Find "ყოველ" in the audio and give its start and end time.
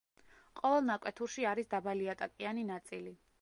0.61-0.87